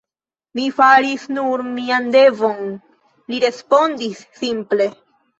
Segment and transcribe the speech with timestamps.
[0.59, 2.71] Mi faris nur mian devon,
[3.33, 4.89] li respondis simple.